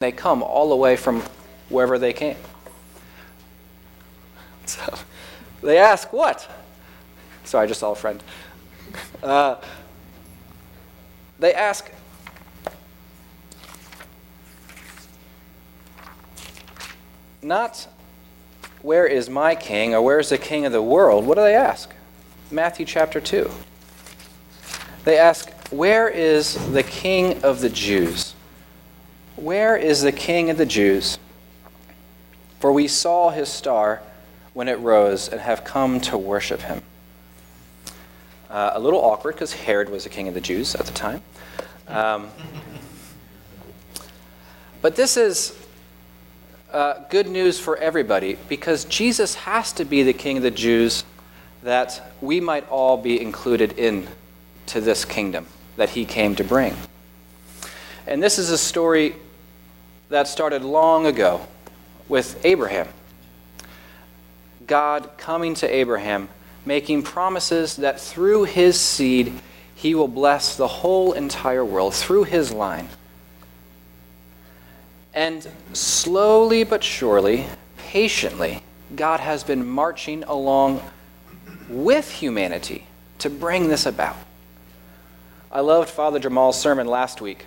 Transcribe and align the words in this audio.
They 0.00 0.12
come 0.12 0.42
all 0.42 0.70
the 0.70 0.76
way 0.76 0.96
from 0.96 1.22
wherever 1.68 1.98
they 1.98 2.14
came. 2.14 2.36
So 4.64 4.94
they 5.62 5.76
ask, 5.76 6.10
What? 6.10 6.48
Sorry, 7.44 7.64
I 7.64 7.66
just 7.66 7.80
saw 7.80 7.92
a 7.92 7.94
friend. 7.94 8.22
Uh, 9.22 9.56
they 11.38 11.52
ask, 11.52 11.90
not 17.42 17.86
where 18.80 19.06
is 19.06 19.28
my 19.28 19.54
king 19.54 19.94
or 19.94 20.00
where 20.00 20.18
is 20.18 20.30
the 20.30 20.38
king 20.38 20.64
of 20.64 20.72
the 20.72 20.80
world? 20.80 21.26
What 21.26 21.34
do 21.34 21.42
they 21.42 21.54
ask? 21.54 21.92
Matthew 22.50 22.86
chapter 22.86 23.20
2. 23.20 23.50
They 25.04 25.18
ask, 25.18 25.50
Where 25.70 26.08
is 26.08 26.54
the 26.72 26.84
king 26.84 27.42
of 27.44 27.60
the 27.60 27.68
Jews? 27.68 28.34
Where 29.36 29.76
is 29.76 30.02
the 30.02 30.12
king 30.12 30.50
of 30.50 30.58
the 30.58 30.66
Jews? 30.66 31.18
For 32.58 32.72
we 32.72 32.88
saw 32.88 33.30
his 33.30 33.48
star 33.48 34.02
when 34.52 34.68
it 34.68 34.78
rose 34.78 35.28
and 35.28 35.40
have 35.40 35.64
come 35.64 36.00
to 36.02 36.18
worship 36.18 36.60
him. 36.60 36.82
Uh, 38.50 38.72
a 38.74 38.80
little 38.80 39.00
awkward 39.00 39.34
because 39.34 39.52
Herod 39.52 39.88
was 39.88 40.04
the 40.04 40.10
king 40.10 40.28
of 40.28 40.34
the 40.34 40.40
Jews 40.40 40.74
at 40.74 40.84
the 40.84 40.92
time. 40.92 41.22
Um, 41.86 42.28
but 44.82 44.96
this 44.96 45.16
is 45.16 45.56
uh, 46.72 47.04
good 47.10 47.28
news 47.28 47.58
for 47.58 47.76
everybody 47.76 48.36
because 48.48 48.84
Jesus 48.86 49.34
has 49.34 49.72
to 49.74 49.84
be 49.84 50.02
the 50.02 50.12
king 50.12 50.36
of 50.36 50.42
the 50.42 50.50
Jews 50.50 51.04
that 51.62 52.12
we 52.20 52.40
might 52.40 52.68
all 52.68 52.96
be 52.96 53.20
included 53.20 53.78
in 53.78 54.06
to 54.66 54.80
this 54.80 55.04
kingdom 55.04 55.46
that 55.76 55.90
he 55.90 56.04
came 56.04 56.34
to 56.36 56.44
bring. 56.44 56.76
And 58.06 58.22
this 58.22 58.38
is 58.38 58.50
a 58.50 58.58
story 58.58 59.14
that 60.10 60.26
started 60.26 60.64
long 60.64 61.06
ago 61.06 61.46
with 62.08 62.44
Abraham. 62.44 62.88
God 64.66 65.10
coming 65.16 65.54
to 65.54 65.72
Abraham, 65.72 66.28
making 66.66 67.04
promises 67.04 67.76
that 67.76 68.00
through 68.00 68.44
his 68.44 68.78
seed 68.78 69.32
he 69.74 69.94
will 69.94 70.08
bless 70.08 70.56
the 70.56 70.66
whole 70.66 71.12
entire 71.12 71.64
world, 71.64 71.94
through 71.94 72.24
his 72.24 72.52
line. 72.52 72.88
And 75.14 75.48
slowly 75.72 76.64
but 76.64 76.84
surely, 76.84 77.46
patiently, 77.78 78.62
God 78.94 79.20
has 79.20 79.44
been 79.44 79.66
marching 79.66 80.24
along 80.24 80.82
with 81.68 82.10
humanity 82.10 82.84
to 83.18 83.30
bring 83.30 83.68
this 83.68 83.86
about. 83.86 84.16
I 85.52 85.60
loved 85.60 85.88
Father 85.88 86.18
Jamal's 86.18 86.60
sermon 86.60 86.88
last 86.88 87.20
week, 87.20 87.46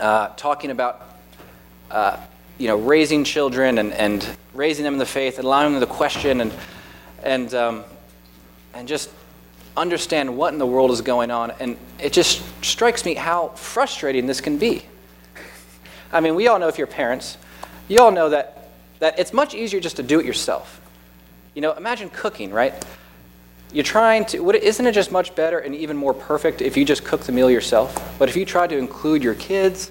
uh, 0.00 0.28
talking 0.36 0.70
about 0.70 1.15
uh, 1.90 2.18
you 2.58 2.68
know, 2.68 2.76
raising 2.76 3.24
children 3.24 3.78
and, 3.78 3.92
and 3.92 4.28
raising 4.54 4.84
them 4.84 4.94
in 4.94 4.98
the 4.98 5.06
faith, 5.06 5.36
and 5.38 5.44
allowing 5.44 5.72
them 5.72 5.80
to 5.80 5.86
question 5.86 6.40
and, 6.40 6.52
and, 7.22 7.54
um, 7.54 7.84
and 8.74 8.88
just 8.88 9.10
understand 9.76 10.36
what 10.36 10.52
in 10.52 10.58
the 10.58 10.66
world 10.66 10.90
is 10.90 11.02
going 11.02 11.30
on. 11.30 11.50
And 11.60 11.76
it 11.98 12.12
just 12.12 12.42
strikes 12.64 13.04
me 13.04 13.14
how 13.14 13.48
frustrating 13.48 14.26
this 14.26 14.40
can 14.40 14.58
be. 14.58 14.82
I 16.12 16.20
mean, 16.20 16.34
we 16.34 16.48
all 16.48 16.58
know 16.58 16.68
if 16.68 16.78
you're 16.78 16.86
parents, 16.86 17.36
you 17.88 17.98
all 17.98 18.10
know 18.10 18.30
that, 18.30 18.70
that 19.00 19.18
it's 19.18 19.32
much 19.32 19.54
easier 19.54 19.80
just 19.80 19.96
to 19.96 20.02
do 20.02 20.18
it 20.18 20.24
yourself. 20.24 20.80
You 21.54 21.62
know, 21.62 21.72
imagine 21.72 22.10
cooking, 22.10 22.52
right? 22.52 22.72
You're 23.72 23.84
trying 23.84 24.24
to, 24.26 24.40
what, 24.40 24.54
isn't 24.54 24.86
it 24.86 24.92
just 24.92 25.12
much 25.12 25.34
better 25.34 25.58
and 25.58 25.74
even 25.74 25.96
more 25.96 26.14
perfect 26.14 26.62
if 26.62 26.76
you 26.76 26.84
just 26.84 27.04
cook 27.04 27.22
the 27.22 27.32
meal 27.32 27.50
yourself? 27.50 28.16
But 28.18 28.28
if 28.28 28.36
you 28.36 28.44
try 28.44 28.66
to 28.66 28.76
include 28.78 29.22
your 29.22 29.34
kids, 29.34 29.90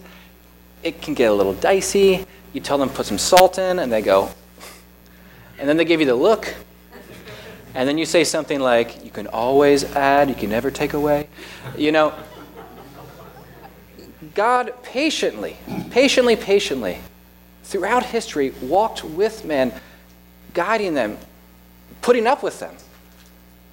it 0.85 1.01
can 1.01 1.15
get 1.15 1.31
a 1.31 1.33
little 1.33 1.55
dicey. 1.55 2.25
You 2.53 2.61
tell 2.61 2.77
them 2.77 2.89
put 2.89 3.07
some 3.07 3.17
salt 3.17 3.57
in, 3.57 3.79
and 3.79 3.91
they 3.91 4.01
go, 4.01 4.29
and 5.59 5.67
then 5.67 5.75
they 5.75 5.83
give 5.83 5.99
you 5.99 6.05
the 6.05 6.15
look. 6.15 6.53
And 7.73 7.89
then 7.89 7.97
you 7.97 8.05
say 8.05 8.23
something 8.23 8.61
like, 8.61 9.03
you 9.03 9.09
can 9.09 9.27
always 9.27 9.83
add, 9.83 10.29
you 10.29 10.35
can 10.35 10.49
never 10.49 10.71
take 10.71 10.93
away. 10.93 11.27
You 11.75 11.91
know, 11.91 12.13
God 14.33 14.73
patiently, 14.83 15.57
patiently, 15.89 16.37
patiently, 16.37 16.99
throughout 17.63 18.05
history, 18.05 18.51
walked 18.61 19.03
with 19.03 19.43
men, 19.43 19.73
guiding 20.53 20.93
them, 20.93 21.17
putting 22.01 22.27
up 22.27 22.43
with 22.43 22.59
them 22.59 22.75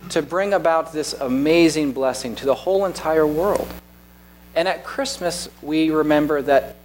to 0.08 0.22
bring 0.22 0.52
about 0.52 0.92
this 0.92 1.12
amazing 1.12 1.92
blessing 1.92 2.34
to 2.36 2.46
the 2.46 2.54
whole 2.54 2.86
entire 2.86 3.26
world. 3.26 3.68
And 4.56 4.66
at 4.66 4.82
Christmas, 4.82 5.48
we 5.62 5.90
remember 5.90 6.42
that 6.42 6.76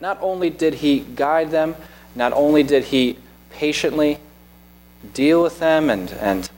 not 0.00 0.18
only 0.20 0.50
did 0.50 0.74
he 0.74 1.00
guide 1.00 1.50
them, 1.50 1.74
not 2.14 2.32
only 2.32 2.62
did 2.62 2.84
he 2.84 3.18
patiently 3.50 4.18
deal 5.14 5.42
with 5.42 5.58
them 5.58 5.90
and, 5.90 6.10
and, 6.12 6.50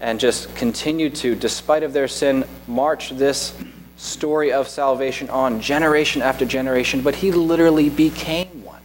and 0.00 0.20
just 0.20 0.54
continue 0.54 1.10
to, 1.10 1.34
despite 1.34 1.82
of 1.82 1.92
their 1.92 2.08
sin, 2.08 2.44
march 2.66 3.10
this 3.10 3.56
story 3.96 4.52
of 4.52 4.68
salvation 4.68 5.30
on 5.30 5.60
generation 5.60 6.22
after 6.22 6.44
generation, 6.44 7.00
but 7.00 7.14
he 7.16 7.32
literally 7.32 7.88
became 7.88 8.64
one. 8.64 8.82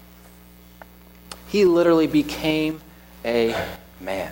He 1.47 1.65
literally 1.65 2.07
became 2.07 2.81
a 3.25 3.55
man. 3.99 4.31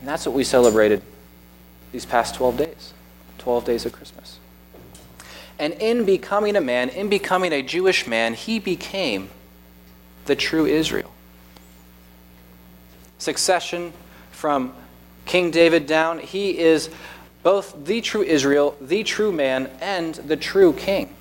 And 0.00 0.08
that's 0.08 0.26
what 0.26 0.34
we 0.34 0.42
celebrated 0.42 1.02
these 1.92 2.06
past 2.06 2.34
12 2.34 2.56
days 2.56 2.92
12 3.38 3.64
days 3.64 3.86
of 3.86 3.92
Christmas. 3.92 4.38
And 5.62 5.74
in 5.74 6.04
becoming 6.04 6.56
a 6.56 6.60
man, 6.60 6.88
in 6.88 7.08
becoming 7.08 7.52
a 7.52 7.62
Jewish 7.62 8.08
man, 8.08 8.34
he 8.34 8.58
became 8.58 9.30
the 10.24 10.34
true 10.34 10.66
Israel. 10.66 11.12
Succession 13.18 13.92
from 14.32 14.74
King 15.24 15.52
David 15.52 15.86
down, 15.86 16.18
he 16.18 16.58
is 16.58 16.90
both 17.44 17.76
the 17.84 18.00
true 18.00 18.22
Israel, 18.22 18.74
the 18.80 19.04
true 19.04 19.30
man, 19.30 19.70
and 19.80 20.16
the 20.16 20.36
true 20.36 20.72
king. 20.72 21.14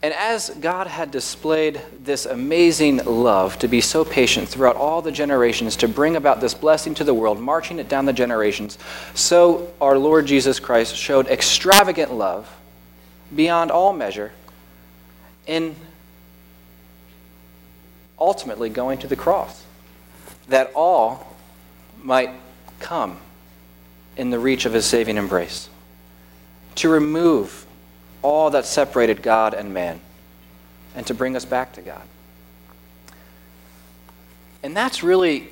And 0.00 0.14
as 0.14 0.50
God 0.50 0.86
had 0.86 1.10
displayed 1.10 1.80
this 2.04 2.24
amazing 2.24 2.98
love 2.98 3.58
to 3.58 3.68
be 3.68 3.80
so 3.80 4.04
patient 4.04 4.48
throughout 4.48 4.76
all 4.76 5.02
the 5.02 5.10
generations 5.10 5.74
to 5.76 5.88
bring 5.88 6.14
about 6.14 6.40
this 6.40 6.54
blessing 6.54 6.94
to 6.94 7.04
the 7.04 7.14
world, 7.14 7.40
marching 7.40 7.80
it 7.80 7.88
down 7.88 8.04
the 8.04 8.12
generations, 8.12 8.78
so 9.14 9.72
our 9.80 9.98
Lord 9.98 10.26
Jesus 10.26 10.60
Christ 10.60 10.94
showed 10.94 11.26
extravagant 11.26 12.12
love 12.12 12.48
beyond 13.34 13.72
all 13.72 13.92
measure 13.92 14.30
in 15.48 15.74
ultimately 18.20 18.68
going 18.68 18.98
to 18.98 19.08
the 19.08 19.16
cross, 19.16 19.64
that 20.48 20.70
all 20.74 21.36
might 22.02 22.30
come 22.78 23.18
in 24.16 24.30
the 24.30 24.38
reach 24.38 24.64
of 24.64 24.72
his 24.72 24.84
saving 24.86 25.16
embrace, 25.16 25.68
to 26.76 26.88
remove 26.88 27.66
all 28.22 28.50
that 28.50 28.64
separated 28.64 29.22
God 29.22 29.54
and 29.54 29.72
man 29.72 30.00
and 30.94 31.06
to 31.06 31.14
bring 31.14 31.36
us 31.36 31.44
back 31.44 31.72
to 31.74 31.82
God. 31.82 32.02
And 34.62 34.76
that's 34.76 35.02
really 35.02 35.48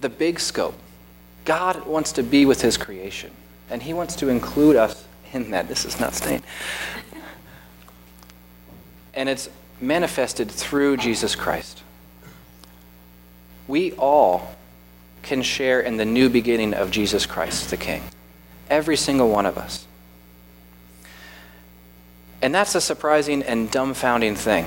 the 0.00 0.08
big 0.08 0.38
scope. 0.38 0.76
God 1.44 1.86
wants 1.86 2.12
to 2.12 2.22
be 2.22 2.46
with 2.46 2.60
his 2.60 2.76
creation, 2.76 3.30
and 3.70 3.82
he 3.82 3.92
wants 3.92 4.16
to 4.16 4.28
include 4.28 4.76
us 4.76 5.06
in 5.32 5.50
that. 5.50 5.68
This 5.68 5.84
is 5.84 5.98
not 6.00 6.14
stained. 6.14 6.42
And 9.14 9.28
it's 9.28 9.48
manifested 9.80 10.50
through 10.50 10.98
Jesus 10.98 11.34
Christ. 11.34 11.82
We 13.66 13.92
all 13.92 14.54
can 15.22 15.42
share 15.42 15.80
in 15.80 15.96
the 15.96 16.04
new 16.04 16.28
beginning 16.28 16.74
of 16.74 16.90
Jesus 16.90 17.26
Christ, 17.26 17.70
the 17.70 17.76
King. 17.76 18.02
Every 18.70 18.96
single 18.96 19.28
one 19.28 19.46
of 19.46 19.58
us. 19.58 19.86
And 22.46 22.54
that's 22.54 22.76
a 22.76 22.80
surprising 22.80 23.42
and 23.42 23.68
dumbfounding 23.72 24.36
thing. 24.36 24.66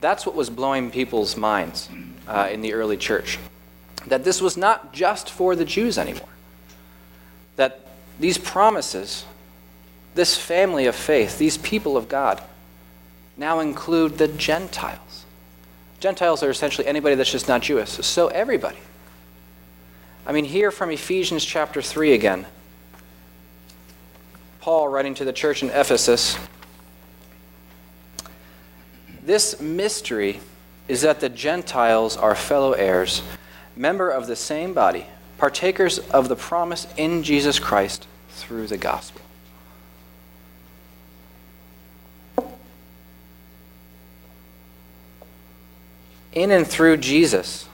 That's 0.00 0.24
what 0.24 0.36
was 0.36 0.50
blowing 0.50 0.92
people's 0.92 1.36
minds 1.36 1.88
uh, 2.28 2.48
in 2.48 2.60
the 2.60 2.74
early 2.74 2.96
church. 2.96 3.40
That 4.06 4.22
this 4.22 4.40
was 4.40 4.56
not 4.56 4.92
just 4.92 5.28
for 5.28 5.56
the 5.56 5.64
Jews 5.64 5.98
anymore. 5.98 6.28
That 7.56 7.80
these 8.20 8.38
promises, 8.38 9.24
this 10.14 10.36
family 10.36 10.86
of 10.86 10.94
faith, 10.94 11.38
these 11.38 11.58
people 11.58 11.96
of 11.96 12.08
God, 12.08 12.40
now 13.36 13.58
include 13.58 14.18
the 14.18 14.28
Gentiles. 14.28 15.24
Gentiles 15.98 16.44
are 16.44 16.50
essentially 16.50 16.86
anybody 16.86 17.16
that's 17.16 17.32
just 17.32 17.48
not 17.48 17.62
Jewish. 17.62 17.90
So 17.90 18.28
everybody. 18.28 18.78
I 20.24 20.30
mean, 20.30 20.44
here 20.44 20.70
from 20.70 20.92
Ephesians 20.92 21.44
chapter 21.44 21.82
3 21.82 22.12
again, 22.12 22.46
Paul 24.60 24.86
writing 24.86 25.14
to 25.14 25.24
the 25.24 25.32
church 25.32 25.64
in 25.64 25.70
Ephesus 25.70 26.38
this 29.28 29.60
mystery 29.60 30.40
is 30.88 31.02
that 31.02 31.20
the 31.20 31.28
Gentiles 31.28 32.16
are 32.16 32.34
fellow 32.34 32.72
heirs, 32.72 33.20
member 33.76 34.08
of 34.08 34.26
the 34.26 34.34
same 34.34 34.72
body, 34.72 35.04
partakers 35.36 35.98
of 35.98 36.30
the 36.30 36.34
promise 36.34 36.86
in 36.96 37.22
Jesus 37.22 37.58
Christ 37.58 38.06
through 38.30 38.68
the 38.68 38.78
gospel. 38.78 39.20
In 46.32 46.50
and 46.50 46.66
through 46.66 46.96
Jesus, 46.96 47.68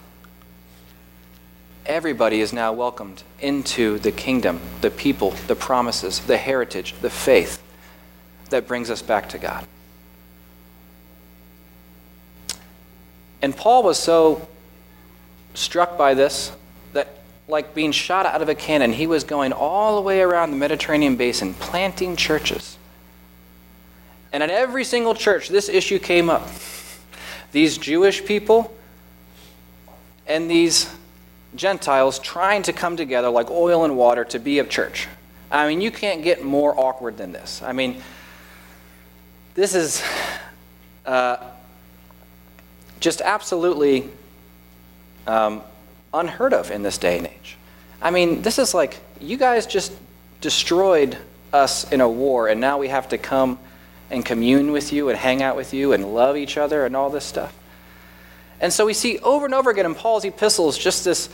everybody 1.87 2.41
is 2.41 2.53
now 2.53 2.73
welcomed 2.73 3.23
into 3.39 4.00
the 4.00 4.11
kingdom, 4.11 4.61
the 4.81 4.91
people, 4.91 5.31
the 5.47 5.55
promises, 5.55 6.19
the 6.19 6.37
heritage, 6.37 6.97
the 7.00 7.11
faith 7.11 7.62
that 8.50 8.67
brings 8.67 8.91
us 8.91 9.03
back 9.03 9.29
to 9.29 9.39
God. 9.39 9.65
And 13.44 13.55
Paul 13.55 13.82
was 13.82 13.99
so 13.99 14.49
struck 15.52 15.99
by 15.99 16.14
this 16.14 16.50
that, 16.94 17.19
like 17.46 17.75
being 17.75 17.93
shot 17.93 18.25
out 18.25 18.41
of 18.41 18.49
a 18.49 18.55
cannon, 18.55 18.91
he 18.91 19.06
was 19.06 19.23
going 19.23 19.52
all 19.52 19.96
the 19.96 20.00
way 20.00 20.23
around 20.23 20.50
the 20.50 20.56
Mediterranean 20.56 21.17
basin, 21.17 21.52
planting 21.52 22.17
churches. 22.17 22.79
And 24.32 24.43
at 24.43 24.49
every 24.49 24.82
single 24.82 25.14
church, 25.14 25.50
this 25.50 25.69
issue 25.69 25.99
came 25.99 26.31
up. 26.31 26.49
These 27.52 27.76
Jewish 27.76 28.25
people 28.25 28.75
and 30.26 30.50
these 30.50 30.90
Gentiles 31.55 32.19
trying 32.20 32.62
to 32.62 32.73
come 32.73 32.97
together 32.97 33.29
like 33.29 33.50
oil 33.50 33.85
and 33.85 33.94
water 33.94 34.25
to 34.25 34.38
be 34.38 34.58
a 34.58 34.64
church. 34.64 35.06
I 35.50 35.69
mean, 35.69 35.82
you 35.82 35.90
can't 35.90 36.23
get 36.23 36.43
more 36.43 36.73
awkward 36.81 37.19
than 37.19 37.32
this. 37.32 37.61
I 37.62 37.75
mean, 37.75 38.00
this 39.55 39.75
is 39.75 40.02
uh, 41.05 41.50
just 43.05 43.21
absolutely 43.21 44.09
um, 45.27 45.62
unheard 46.15 46.55
of 46.55 46.71
in 46.71 46.83
this 46.83 46.97
day 46.97 47.19
and 47.19 47.27
age. 47.27 47.59
I 48.01 48.11
mean, 48.11 48.41
this 48.41 48.59
is 48.59 48.73
like 48.73 48.99
you 49.21 49.37
guys 49.37 49.67
just 49.67 49.93
destroyed 50.41 51.19
us 51.53 51.91
in 51.93 52.01
a 52.01 52.09
war, 52.09 52.49
and 52.49 52.62
now 52.62 52.79
we 52.79 52.89
have 52.89 53.11
to 53.11 53.19
come 53.19 53.59
and 54.11 54.25
commune 54.25 54.73
with 54.73 54.91
you 54.91 55.11
and 55.11 55.19
hang 55.19 55.43
out 55.43 55.55
with 55.55 55.75
you 55.75 55.93
and 55.93 56.15
love 56.15 56.39
each 56.39 56.56
other 56.56 56.87
and 56.87 56.97
all 56.97 57.11
this 57.11 57.27
stuff. 57.27 57.55
And 58.59 58.73
so 58.73 58.87
we 58.87 58.95
see 58.95 59.19
over 59.19 59.45
and 59.45 59.55
over 59.55 59.69
again 59.69 59.85
in 59.85 59.95
Paul's 59.95 60.25
epistles 60.25 60.79
just 60.79 61.05
this, 61.05 61.29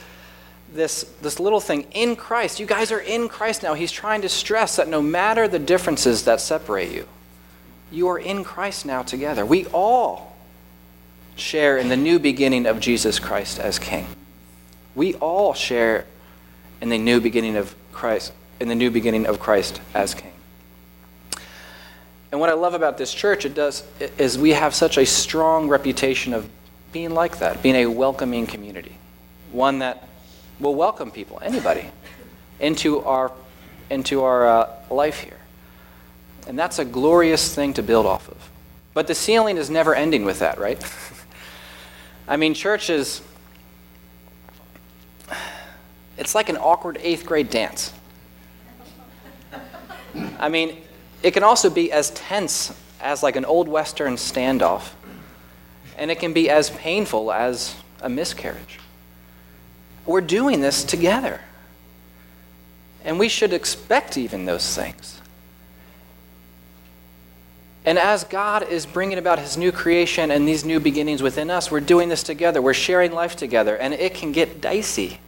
this, 0.72 1.04
this 1.22 1.38
little 1.38 1.60
thing 1.60 1.86
in 1.92 2.16
Christ. 2.16 2.58
You 2.58 2.66
guys 2.66 2.90
are 2.90 2.98
in 2.98 3.28
Christ 3.28 3.62
now. 3.62 3.74
He's 3.74 3.92
trying 3.92 4.22
to 4.22 4.28
stress 4.28 4.74
that 4.74 4.88
no 4.88 5.00
matter 5.00 5.46
the 5.46 5.60
differences 5.60 6.24
that 6.24 6.40
separate 6.40 6.90
you, 6.90 7.06
you 7.92 8.08
are 8.08 8.18
in 8.18 8.42
Christ 8.42 8.86
now 8.86 9.02
together. 9.02 9.46
We 9.46 9.66
all 9.66 10.29
share 11.40 11.78
in 11.78 11.88
the 11.88 11.96
new 11.96 12.18
beginning 12.18 12.66
of 12.66 12.80
Jesus 12.80 13.18
Christ 13.18 13.58
as 13.58 13.78
King. 13.78 14.06
We 14.94 15.14
all 15.14 15.54
share 15.54 16.06
in 16.80 16.88
the 16.88 16.98
new 16.98 17.20
beginning 17.20 17.56
of 17.56 17.74
Christ, 17.92 18.32
in 18.60 18.68
the 18.68 18.74
new 18.74 18.90
beginning 18.90 19.26
of 19.26 19.40
Christ 19.40 19.80
as 19.94 20.14
King. 20.14 20.32
And 22.30 22.40
what 22.40 22.48
I 22.48 22.52
love 22.52 22.74
about 22.74 22.96
this 22.96 23.12
church, 23.12 23.44
it 23.44 23.54
does, 23.54 23.84
is 24.18 24.38
we 24.38 24.50
have 24.50 24.74
such 24.74 24.98
a 24.98 25.06
strong 25.06 25.68
reputation 25.68 26.32
of 26.32 26.48
being 26.92 27.10
like 27.10 27.38
that, 27.38 27.62
being 27.62 27.76
a 27.76 27.86
welcoming 27.86 28.46
community, 28.46 28.96
one 29.52 29.80
that 29.80 30.08
will 30.60 30.74
welcome 30.74 31.10
people, 31.10 31.40
anybody, 31.42 31.90
into 32.60 33.00
our 33.00 33.32
into 33.90 34.22
our 34.22 34.46
uh, 34.46 34.70
life 34.88 35.20
here. 35.20 35.38
And 36.46 36.58
that's 36.58 36.78
a 36.78 36.84
glorious 36.84 37.54
thing 37.54 37.74
to 37.74 37.82
build 37.82 38.06
off 38.06 38.28
of. 38.28 38.50
But 38.94 39.06
the 39.06 39.14
ceiling 39.14 39.56
is 39.56 39.68
never 39.68 39.94
ending 39.94 40.24
with 40.24 40.38
that, 40.38 40.58
right? 40.58 40.80
I 42.30 42.36
mean, 42.36 42.54
churches, 42.54 43.22
it's 46.16 46.32
like 46.32 46.48
an 46.48 46.56
awkward 46.56 46.96
eighth 47.02 47.26
grade 47.26 47.50
dance. 47.50 47.92
I 50.38 50.48
mean, 50.48 50.76
it 51.24 51.32
can 51.32 51.42
also 51.42 51.68
be 51.68 51.90
as 51.90 52.10
tense 52.10 52.72
as 53.00 53.24
like 53.24 53.34
an 53.34 53.44
old 53.44 53.66
Western 53.68 54.14
standoff, 54.14 54.90
and 55.98 56.08
it 56.08 56.20
can 56.20 56.32
be 56.32 56.48
as 56.48 56.70
painful 56.70 57.32
as 57.32 57.74
a 58.00 58.08
miscarriage. 58.08 58.78
We're 60.06 60.20
doing 60.20 60.60
this 60.60 60.84
together. 60.84 61.40
And 63.04 63.18
we 63.18 63.28
should 63.28 63.52
expect 63.52 64.16
even 64.16 64.44
those 64.44 64.76
things. 64.76 65.19
And 67.84 67.98
as 67.98 68.24
God 68.24 68.68
is 68.68 68.84
bringing 68.84 69.16
about 69.16 69.38
his 69.38 69.56
new 69.56 69.72
creation 69.72 70.30
and 70.30 70.46
these 70.46 70.64
new 70.64 70.80
beginnings 70.80 71.22
within 71.22 71.50
us, 71.50 71.70
we're 71.70 71.80
doing 71.80 72.08
this 72.10 72.22
together. 72.22 72.60
We're 72.60 72.74
sharing 72.74 73.12
life 73.12 73.36
together, 73.36 73.76
and 73.76 73.94
it 73.94 74.14
can 74.14 74.32
get 74.32 74.60
dicey. 74.60 75.18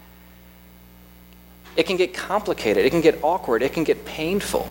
It 1.76 1.86
can 1.86 1.96
get 1.96 2.12
complicated. 2.12 2.84
It 2.84 2.90
can 2.90 3.00
get 3.00 3.18
awkward. 3.22 3.62
It 3.62 3.72
can 3.72 3.84
get 3.84 4.04
painful. 4.04 4.70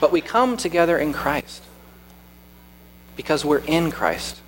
But 0.00 0.12
we 0.12 0.20
come 0.20 0.56
together 0.56 0.96
in 0.96 1.12
Christ 1.12 1.62
because 3.16 3.44
we're 3.44 3.58
in 3.58 3.90
Christ. 3.90 4.40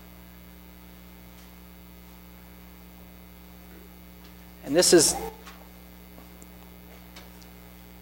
And 4.65 4.77
this 4.77 4.93
is 4.93 5.17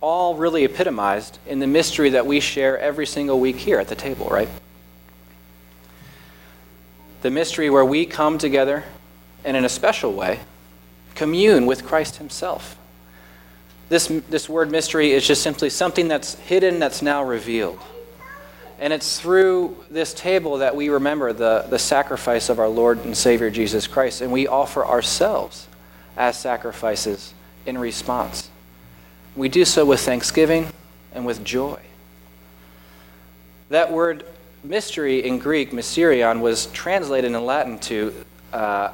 all 0.01 0.35
really 0.35 0.65
epitomized 0.65 1.39
in 1.47 1.59
the 1.59 1.67
mystery 1.67 2.11
that 2.11 2.27
we 2.27 2.41
share 2.41 2.79
every 2.79 3.07
single 3.07 3.39
week 3.39 3.57
here 3.57 3.79
at 3.79 3.89
the 3.89 3.95
table, 3.95 4.27
right? 4.27 4.49
The 7.23 7.31
mystery 7.31 7.69
where 7.69 7.85
we 7.85 8.07
come 8.07 8.39
together 8.39 8.85
and 9.45 9.57
in 9.57 9.65
a 9.65 9.69
special 9.69 10.13
way 10.13 10.41
commune 11.15 11.67
with 11.67 11.85
Christ 11.85 12.17
Himself. 12.17 12.79
This, 13.91 14.07
this 14.31 14.49
word 14.49 14.71
mystery 14.71 15.11
is 15.11 15.27
just 15.27 15.43
simply 15.43 15.69
something 15.69 16.09
that's 16.09 16.35
hidden 16.35 16.79
that's 16.79 17.03
now 17.03 17.25
revealed. 17.25 17.79
And 18.79 18.93
it's 18.93 19.21
through 19.21 19.77
this 19.91 20.15
table 20.15 20.59
that 20.59 20.75
we 20.75 20.89
remember 20.89 21.35
the, 21.35 21.67
the 21.69 21.79
sacrifice 21.79 22.49
of 22.49 22.59
our 22.59 22.69
Lord 22.69 23.05
and 23.05 23.15
Savior 23.15 23.51
Jesus 23.51 23.87
Christ, 23.87 24.23
and 24.23 24.33
we 24.33 24.47
offer 24.47 24.87
ourselves 24.87 25.67
as 26.17 26.39
sacrifices 26.39 27.35
in 27.67 27.77
response. 27.77 28.40
We 29.37 29.49
do 29.49 29.65
so 29.65 29.85
with 29.85 30.01
thanksgiving 30.01 30.67
and 31.15 31.25
with 31.25 31.45
joy. 31.45 31.79
That 33.69 33.93
word 33.93 34.25
mystery 34.65 35.25
in 35.25 35.39
Greek, 35.39 35.71
mysterion, 35.71 36.41
was 36.41 36.67
translated 36.67 37.33
in 37.33 37.47
Latin 37.47 37.79
to 37.81 38.13
uh, 38.53 38.91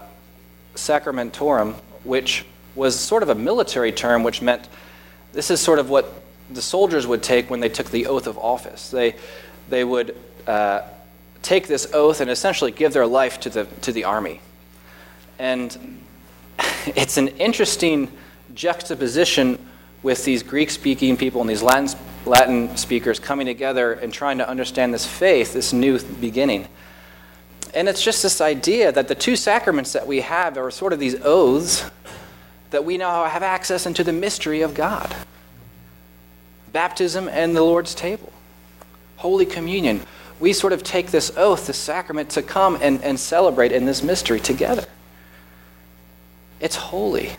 sacramentorum, 0.74 1.74
which 2.04 2.44
was 2.74 2.98
sort 2.98 3.22
of 3.22 3.30
a 3.30 3.34
military 3.34 3.92
term 3.92 4.22
which 4.22 4.42
meant 4.42 4.68
this 5.32 5.50
is 5.50 5.60
sort 5.60 5.78
of 5.78 5.88
what 5.88 6.22
the 6.50 6.60
soldiers 6.60 7.06
would 7.06 7.22
take 7.22 7.48
when 7.48 7.60
they 7.60 7.70
took 7.70 7.90
the 7.90 8.06
oath 8.06 8.26
of 8.26 8.36
office. 8.36 8.90
They, 8.90 9.16
they 9.70 9.84
would 9.84 10.16
uh, 10.46 10.82
take 11.42 11.66
this 11.66 11.92
oath 11.94 12.20
and 12.20 12.30
essentially 12.30 12.70
give 12.70 12.92
their 12.92 13.06
life 13.06 13.40
to 13.40 13.50
the, 13.50 13.64
to 13.80 13.90
the 13.90 14.04
army. 14.04 14.40
And 15.38 16.00
it's 16.86 17.16
an 17.16 17.28
interesting 17.28 18.12
juxtaposition 18.54 19.58
with 20.02 20.24
these 20.24 20.42
Greek 20.42 20.70
speaking 20.70 21.16
people 21.16 21.40
and 21.40 21.50
these 21.50 21.62
Latin, 21.62 21.98
Latin 22.24 22.76
speakers 22.76 23.18
coming 23.18 23.46
together 23.46 23.94
and 23.94 24.12
trying 24.12 24.38
to 24.38 24.48
understand 24.48 24.92
this 24.92 25.06
faith, 25.06 25.52
this 25.52 25.72
new 25.72 25.98
beginning. 25.98 26.68
And 27.74 27.88
it's 27.88 28.02
just 28.02 28.22
this 28.22 28.40
idea 28.40 28.92
that 28.92 29.08
the 29.08 29.14
two 29.14 29.36
sacraments 29.36 29.92
that 29.92 30.06
we 30.06 30.20
have 30.20 30.56
are 30.56 30.70
sort 30.70 30.92
of 30.92 30.98
these 30.98 31.16
oaths 31.22 31.90
that 32.70 32.84
we 32.84 32.96
now 32.96 33.24
have 33.24 33.42
access 33.42 33.86
into 33.86 34.02
the 34.02 34.12
mystery 34.12 34.62
of 34.62 34.74
God 34.74 35.14
baptism 36.72 37.26
and 37.28 37.56
the 37.56 37.62
Lord's 37.62 37.94
table, 37.94 38.30
Holy 39.16 39.46
Communion. 39.46 40.02
We 40.40 40.52
sort 40.52 40.74
of 40.74 40.82
take 40.82 41.10
this 41.10 41.32
oath, 41.38 41.68
this 41.68 41.78
sacrament, 41.78 42.28
to 42.30 42.42
come 42.42 42.76
and, 42.82 43.02
and 43.02 43.18
celebrate 43.18 43.72
in 43.72 43.86
this 43.86 44.02
mystery 44.02 44.40
together. 44.40 44.84
It's 46.60 46.76
holy. 46.76 47.32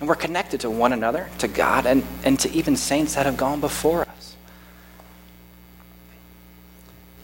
And 0.00 0.08
we're 0.08 0.14
connected 0.14 0.60
to 0.60 0.70
one 0.70 0.92
another, 0.92 1.28
to 1.38 1.48
God, 1.48 1.86
and, 1.86 2.04
and 2.24 2.38
to 2.40 2.50
even 2.52 2.76
saints 2.76 3.14
that 3.14 3.26
have 3.26 3.36
gone 3.36 3.60
before 3.60 4.02
us. 4.02 4.36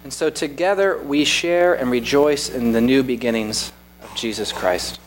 And 0.05 0.13
so 0.13 0.31
together 0.31 0.99
we 0.99 1.25
share 1.25 1.75
and 1.75 1.91
rejoice 1.91 2.49
in 2.49 2.73
the 2.73 2.81
new 2.81 3.03
beginnings 3.03 3.73
of 4.03 4.15
Jesus 4.15 4.53
Christ. 4.53 5.01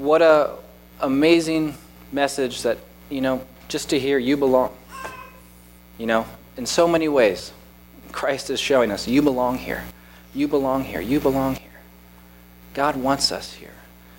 what 0.00 0.22
a 0.22 0.56
amazing 1.00 1.74
message 2.10 2.62
that, 2.62 2.78
you 3.10 3.20
know, 3.20 3.44
just 3.68 3.90
to 3.90 4.00
hear 4.00 4.18
you 4.18 4.36
belong. 4.36 4.74
You 5.98 6.06
know, 6.06 6.26
in 6.56 6.64
so 6.64 6.88
many 6.88 7.06
ways, 7.08 7.52
Christ 8.10 8.48
is 8.48 8.58
showing 8.58 8.90
us 8.90 9.06
you 9.06 9.20
belong 9.20 9.58
here. 9.58 9.84
You 10.34 10.48
belong 10.48 10.84
here. 10.84 11.00
You 11.00 11.20
belong 11.20 11.56
here. 11.56 11.59
God 12.74 12.96
wants 12.96 13.32
us 13.32 13.54
here. 13.54 13.74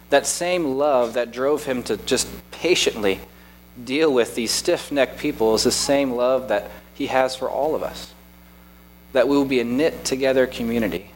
That 0.10 0.27
same 0.27 0.77
love 0.77 1.13
that 1.13 1.31
drove 1.31 1.65
him 1.65 1.84
to 1.84 1.98
just 1.98 2.27
patiently 2.51 3.20
deal 3.81 4.13
with 4.13 4.36
these 4.36 4.51
stiff 4.51 4.91
necked 4.91 5.17
people 5.17 5.55
is 5.55 5.63
the 5.63 5.72
same 5.72 6.12
love 6.12 6.50
that 6.50 6.70
he 6.93 7.08
has 7.08 7.36
for 7.36 7.50
all 7.50 7.75
of 7.75 7.84
us. 7.84 8.13
That 9.13 9.27
we 9.27 9.38
will 9.38 9.46
be 9.46 9.60
a 9.60 9.65
knit 9.65 10.03
together 10.03 10.48
community, 10.48 11.12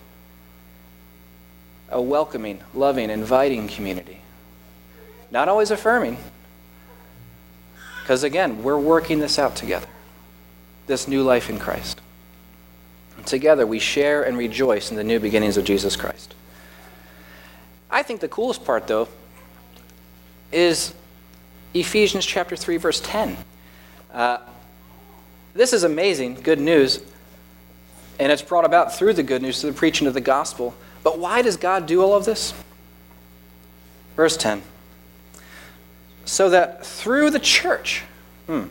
a 1.89 2.01
welcoming, 2.01 2.61
loving, 2.73 3.09
inviting 3.09 3.67
community 3.67 4.21
not 5.35 5.49
always 5.49 5.69
affirming. 5.69 6.17
Because 8.01 8.23
again, 8.23 8.63
we're 8.63 8.79
working 8.79 9.19
this 9.19 9.37
out 9.37 9.55
together 9.55 9.87
this 10.87 11.07
new 11.07 11.23
life 11.23 11.49
in 11.49 11.59
Christ. 11.59 11.99
together 13.25 13.65
we 13.65 13.79
share 13.79 14.21
and 14.21 14.37
rejoice 14.37 14.91
in 14.91 14.97
the 14.97 15.03
new 15.03 15.19
beginnings 15.19 15.57
of 15.57 15.65
Jesus 15.65 15.95
Christ. 15.95 16.35
I 17.95 18.03
think 18.03 18.19
the 18.19 18.27
coolest 18.27 18.65
part, 18.65 18.87
though, 18.87 19.07
is 20.51 20.93
Ephesians 21.73 22.25
chapter 22.25 22.57
3, 22.57 22.75
verse 22.75 22.99
10. 22.99 23.37
Uh, 24.13 24.39
this 25.53 25.71
is 25.71 25.85
amazing, 25.85 26.41
good 26.41 26.59
news, 26.59 26.99
and 28.19 28.33
it's 28.33 28.41
brought 28.41 28.65
about 28.65 28.93
through 28.93 29.13
the 29.13 29.23
good 29.23 29.41
news, 29.41 29.61
through 29.61 29.71
the 29.71 29.77
preaching 29.77 30.07
of 30.07 30.13
the 30.13 30.19
gospel. 30.19 30.75
But 31.03 31.19
why 31.19 31.41
does 31.41 31.55
God 31.55 31.85
do 31.85 32.01
all 32.01 32.13
of 32.13 32.25
this? 32.25 32.53
Verse 34.17 34.35
10 34.35 34.61
So 36.25 36.49
that 36.49 36.85
through 36.85 37.29
the 37.29 37.39
church, 37.39 38.03
hmm, 38.47 38.65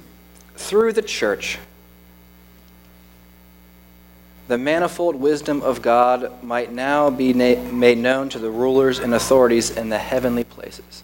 through 0.54 0.92
the 0.92 1.00
church, 1.00 1.58
the 4.46 4.58
manifold 4.58 5.16
wisdom 5.16 5.62
of 5.62 5.80
God 5.80 6.42
might 6.42 6.72
now 6.72 7.10
be 7.10 7.32
na- 7.32 7.62
made 7.72 7.98
known 7.98 8.28
to 8.30 8.38
the 8.38 8.50
rulers 8.50 8.98
and 8.98 9.14
authorities 9.14 9.70
in 9.70 9.88
the 9.88 9.98
heavenly 9.98 10.44
places. 10.44 11.02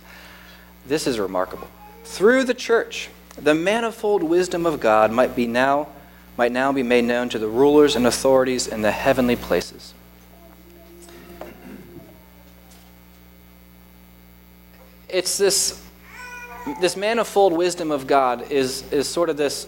This 0.87 1.07
is 1.07 1.19
remarkable. 1.19 1.69
Through 2.05 2.45
the 2.45 2.55
church, 2.55 3.09
the 3.41 3.55
manifold 3.55 4.23
wisdom 4.23 4.67
of 4.67 4.81
God 4.81 5.13
might 5.13 5.35
be 5.35 5.47
now 5.47 5.89
might 6.37 6.53
now 6.53 6.73
be 6.73 6.83
made 6.83 7.05
known 7.05 7.29
to 7.29 7.39
the 7.39 7.49
rulers 7.49 7.97
and 7.97 8.07
authorities 8.07 8.67
in 8.67 8.81
the 8.81 8.91
heavenly 8.91 9.37
places. 9.37 9.93
It's 15.09 15.37
this 15.37 15.85
this 16.81 16.97
manifold 16.97 17.53
wisdom 17.53 17.91
of 17.91 18.07
God 18.07 18.51
is, 18.51 18.91
is 18.93 19.09
sort 19.09 19.29
of 19.29 19.37
this 19.37 19.67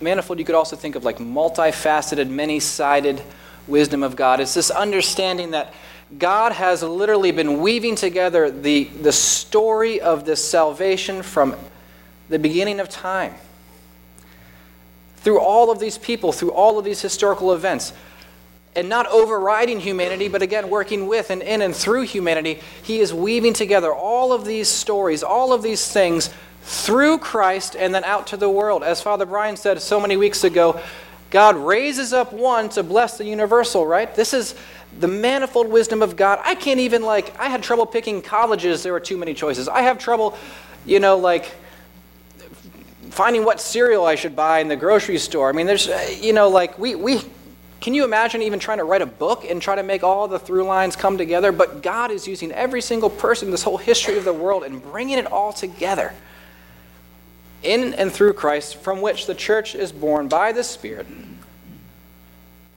manifold 0.00 0.38
you 0.38 0.44
could 0.44 0.54
also 0.54 0.76
think 0.76 0.96
of 0.96 1.04
like 1.04 1.18
multifaceted, 1.18 2.28
many 2.28 2.60
sided 2.60 3.22
wisdom 3.66 4.02
of 4.02 4.16
God. 4.16 4.40
It's 4.40 4.54
this 4.54 4.70
understanding 4.70 5.52
that 5.52 5.72
God 6.18 6.52
has 6.52 6.82
literally 6.82 7.30
been 7.30 7.60
weaving 7.60 7.94
together 7.94 8.50
the, 8.50 8.84
the 8.84 9.12
story 9.12 10.00
of 10.00 10.24
this 10.24 10.44
salvation 10.44 11.22
from 11.22 11.54
the 12.28 12.38
beginning 12.38 12.80
of 12.80 12.88
time. 12.88 13.34
Through 15.18 15.40
all 15.40 15.70
of 15.70 15.78
these 15.78 15.98
people, 15.98 16.32
through 16.32 16.52
all 16.52 16.78
of 16.78 16.84
these 16.84 17.00
historical 17.00 17.52
events, 17.52 17.92
and 18.76 18.88
not 18.88 19.06
overriding 19.08 19.80
humanity, 19.80 20.28
but 20.28 20.42
again 20.42 20.70
working 20.70 21.08
with 21.08 21.30
and 21.30 21.42
in 21.42 21.60
and 21.60 21.74
through 21.74 22.02
humanity, 22.02 22.60
He 22.82 23.00
is 23.00 23.12
weaving 23.12 23.52
together 23.52 23.92
all 23.92 24.32
of 24.32 24.44
these 24.44 24.68
stories, 24.68 25.22
all 25.22 25.52
of 25.52 25.62
these 25.62 25.90
things 25.92 26.30
through 26.62 27.18
Christ 27.18 27.76
and 27.76 27.94
then 27.94 28.04
out 28.04 28.28
to 28.28 28.36
the 28.36 28.48
world. 28.48 28.82
As 28.82 29.00
Father 29.00 29.26
Brian 29.26 29.56
said 29.56 29.80
so 29.82 30.00
many 30.00 30.16
weeks 30.16 30.44
ago, 30.44 30.80
God 31.30 31.56
raises 31.56 32.12
up 32.12 32.32
one 32.32 32.68
to 32.70 32.82
bless 32.82 33.16
the 33.16 33.24
universal, 33.24 33.86
right? 33.86 34.12
This 34.14 34.34
is 34.34 34.54
the 34.98 35.08
manifold 35.08 35.68
wisdom 35.68 36.02
of 36.02 36.16
God. 36.16 36.40
I 36.44 36.54
can't 36.54 36.80
even, 36.80 37.02
like, 37.02 37.38
I 37.38 37.48
had 37.48 37.62
trouble 37.62 37.86
picking 37.86 38.20
colleges, 38.20 38.82
there 38.82 38.92
were 38.92 39.00
too 39.00 39.16
many 39.16 39.34
choices. 39.34 39.68
I 39.68 39.82
have 39.82 39.98
trouble, 39.98 40.36
you 40.84 40.98
know, 40.98 41.16
like, 41.16 41.52
finding 43.10 43.44
what 43.44 43.60
cereal 43.60 44.04
I 44.04 44.16
should 44.16 44.34
buy 44.34 44.58
in 44.58 44.68
the 44.68 44.76
grocery 44.76 45.18
store. 45.18 45.48
I 45.48 45.52
mean, 45.52 45.66
there's, 45.66 45.88
uh, 45.88 46.16
you 46.20 46.32
know, 46.32 46.48
like, 46.48 46.78
we, 46.78 46.96
we, 46.96 47.20
can 47.80 47.94
you 47.94 48.04
imagine 48.04 48.42
even 48.42 48.58
trying 48.58 48.78
to 48.78 48.84
write 48.84 49.02
a 49.02 49.06
book 49.06 49.44
and 49.48 49.62
try 49.62 49.76
to 49.76 49.82
make 49.82 50.02
all 50.02 50.26
the 50.26 50.38
through 50.38 50.64
lines 50.64 50.96
come 50.96 51.16
together? 51.16 51.52
But 51.52 51.82
God 51.82 52.10
is 52.10 52.26
using 52.26 52.50
every 52.52 52.82
single 52.82 53.10
person 53.10 53.50
this 53.52 53.62
whole 53.62 53.78
history 53.78 54.18
of 54.18 54.24
the 54.24 54.32
world 54.32 54.64
and 54.64 54.82
bringing 54.82 55.18
it 55.18 55.30
all 55.30 55.52
together 55.52 56.12
in 57.62 57.94
and 57.94 58.10
through 58.10 58.32
Christ, 58.34 58.76
from 58.76 59.00
which 59.00 59.26
the 59.26 59.34
church 59.34 59.74
is 59.74 59.92
born 59.92 60.28
by 60.28 60.52
the 60.52 60.64
Spirit 60.64 61.06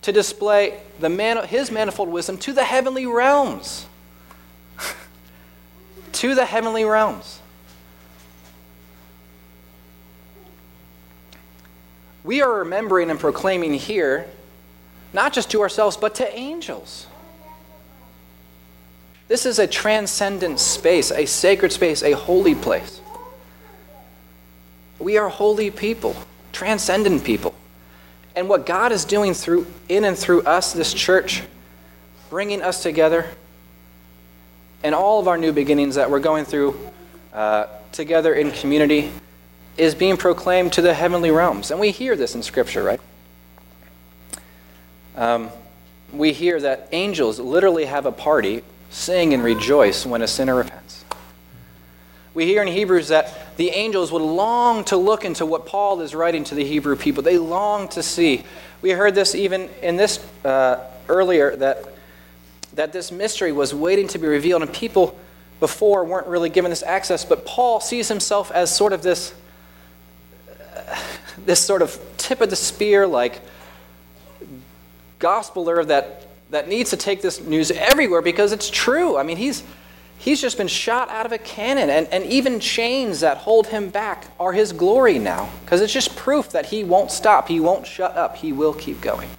to 0.03 0.11
display 0.11 0.79
the 0.99 1.09
man, 1.09 1.45
his 1.47 1.71
manifold 1.71 2.09
wisdom 2.09 2.37
to 2.37 2.53
the 2.53 2.63
heavenly 2.63 3.05
realms. 3.05 3.87
to 6.11 6.35
the 6.35 6.45
heavenly 6.45 6.83
realms. 6.83 7.39
We 12.23 12.41
are 12.41 12.59
remembering 12.59 13.09
and 13.09 13.19
proclaiming 13.19 13.73
here, 13.73 14.27
not 15.13 15.33
just 15.33 15.51
to 15.51 15.61
ourselves, 15.61 15.97
but 15.97 16.15
to 16.15 16.37
angels. 16.37 17.07
This 19.27 19.45
is 19.45 19.59
a 19.59 19.67
transcendent 19.67 20.59
space, 20.59 21.11
a 21.11 21.25
sacred 21.25 21.71
space, 21.71 22.03
a 22.03 22.11
holy 22.11 22.55
place. 22.55 23.01
We 24.99 25.17
are 25.17 25.29
holy 25.29 25.71
people, 25.71 26.15
transcendent 26.51 27.23
people. 27.23 27.53
And 28.35 28.49
what 28.49 28.65
God 28.65 28.91
is 28.91 29.05
doing 29.05 29.33
through 29.33 29.67
in 29.89 30.05
and 30.05 30.17
through 30.17 30.41
us, 30.43 30.73
this 30.73 30.93
church, 30.93 31.43
bringing 32.29 32.61
us 32.61 32.81
together, 32.81 33.27
and 34.83 34.95
all 34.95 35.19
of 35.19 35.27
our 35.27 35.37
new 35.37 35.51
beginnings 35.51 35.95
that 35.95 36.09
we're 36.09 36.19
going 36.19 36.45
through 36.45 36.79
uh, 37.33 37.67
together 37.91 38.33
in 38.33 38.51
community, 38.51 39.11
is 39.77 39.95
being 39.95 40.17
proclaimed 40.17 40.73
to 40.73 40.81
the 40.81 40.93
heavenly 40.93 41.31
realms. 41.31 41.71
And 41.71 41.79
we 41.79 41.91
hear 41.91 42.15
this 42.15 42.35
in 42.35 42.43
Scripture, 42.43 42.83
right? 42.83 42.99
Um, 45.15 45.49
we 46.11 46.31
hear 46.31 46.59
that 46.59 46.89
angels 46.91 47.39
literally 47.39 47.85
have 47.85 48.05
a 48.05 48.11
party, 48.11 48.63
sing 48.89 49.33
and 49.33 49.43
rejoice 49.43 50.05
when 50.05 50.21
a 50.21 50.27
sinner 50.27 50.55
repents. 50.55 51.02
We 52.33 52.45
hear 52.45 52.63
in 52.63 52.67
Hebrews 52.67 53.09
that 53.09 53.57
the 53.57 53.69
angels 53.69 54.11
would 54.11 54.21
long 54.21 54.83
to 54.85 54.97
look 54.97 55.23
into 55.23 55.45
what 55.45 55.67
Paul 55.67 56.01
is 56.01 56.15
writing 56.15 56.43
to 56.45 56.55
the 56.55 56.63
Hebrew 56.63 56.95
people. 56.95 57.21
They 57.21 57.37
long 57.37 57.87
to 57.89 58.01
see. 58.01 58.43
We 58.81 58.89
heard 58.89 59.13
this 59.13 59.35
even 59.35 59.69
in 59.83 59.97
this 59.97 60.25
uh, 60.43 60.79
earlier 61.07 61.55
that, 61.57 61.85
that 62.73 62.91
this 62.91 63.11
mystery 63.11 63.51
was 63.51 63.73
waiting 63.73 64.07
to 64.09 64.17
be 64.17 64.25
revealed, 64.25 64.63
and 64.63 64.73
people 64.73 65.15
before 65.59 66.03
weren't 66.03 66.25
really 66.25 66.49
given 66.49 66.71
this 66.71 66.81
access. 66.81 67.23
But 67.23 67.45
Paul 67.45 67.79
sees 67.79 68.07
himself 68.07 68.51
as 68.51 68.75
sort 68.75 68.93
of 68.93 69.03
this, 69.03 69.35
uh, 70.75 70.99
this 71.45 71.59
sort 71.59 71.83
of 71.83 71.99
tip 72.17 72.41
of 72.41 72.49
the 72.49 72.55
spear, 72.55 73.05
like 73.05 73.41
gospeler 75.19 75.85
that, 75.85 76.27
that 76.49 76.67
needs 76.67 76.89
to 76.89 76.97
take 76.97 77.21
this 77.21 77.39
news 77.39 77.69
everywhere 77.69 78.23
because 78.23 78.51
it's 78.51 78.71
true. 78.71 79.17
I 79.17 79.23
mean, 79.23 79.37
he's 79.37 79.63
He's 80.23 80.39
just 80.39 80.57
been 80.57 80.69
shot 80.69 81.09
out 81.09 81.25
of 81.25 81.33
a 81.33 81.37
cannon, 81.37 81.89
and, 81.89 82.07
and 82.07 82.23
even 82.23 82.61
chains 82.61 83.19
that 83.19 83.39
hold 83.39 83.67
him 83.67 83.89
back 83.89 84.27
are 84.39 84.53
his 84.53 84.71
glory 84.71 85.19
now, 85.19 85.49
because 85.65 85.81
it's 85.81 85.91
just 85.91 86.15
proof 86.15 86.51
that 86.51 86.67
he 86.67 86.85
won't 86.85 87.11
stop, 87.11 87.49
he 87.49 87.59
won't 87.59 87.85
shut 87.85 88.15
up, 88.15 88.37
he 88.37 88.53
will 88.53 88.73
keep 88.73 89.01
going. 89.01 89.29